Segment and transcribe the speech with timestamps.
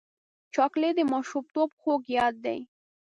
[0.53, 2.59] چاکلېټ د ماشومتوب خوږ یاد دی.